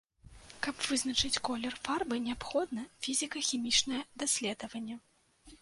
[0.67, 4.99] Каб вызначыць колер фарбы, неабходна фізіка-хімічнае даследаванне.